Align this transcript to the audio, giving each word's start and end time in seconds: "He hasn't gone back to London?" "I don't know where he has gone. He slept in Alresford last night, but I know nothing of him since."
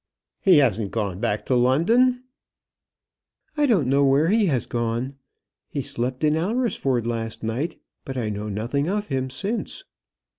"He 0.41 0.57
hasn't 0.57 0.89
gone 0.89 1.19
back 1.19 1.45
to 1.45 1.55
London?" 1.55 2.23
"I 3.55 3.67
don't 3.67 3.85
know 3.85 4.03
where 4.03 4.29
he 4.29 4.47
has 4.47 4.65
gone. 4.65 5.13
He 5.69 5.83
slept 5.83 6.23
in 6.23 6.35
Alresford 6.35 7.05
last 7.05 7.43
night, 7.43 7.79
but 8.03 8.17
I 8.17 8.29
know 8.29 8.49
nothing 8.49 8.89
of 8.89 9.09
him 9.09 9.29
since." 9.29 9.83